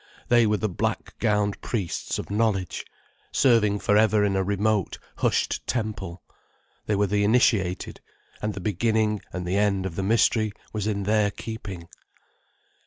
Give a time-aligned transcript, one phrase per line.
[0.29, 2.87] They were the black gowned priests of knowledge,
[3.31, 6.23] serving for ever in a remote, hushed temple.
[6.87, 8.01] They were the initiated,
[8.41, 11.87] and the beginning and the end of the mystery was in their keeping.